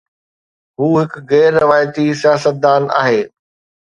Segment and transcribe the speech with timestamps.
[0.79, 3.21] هو هڪ غير روايتي سياستدان آهي.